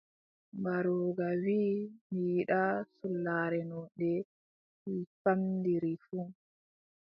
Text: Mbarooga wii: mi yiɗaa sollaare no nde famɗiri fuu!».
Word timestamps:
Mbarooga 0.59 1.27
wii: 1.43 1.75
mi 2.11 2.21
yiɗaa 2.33 2.75
sollaare 2.97 3.59
no 3.69 3.77
nde 3.93 4.09
famɗiri 5.21 5.91
fuu!». 6.05 6.25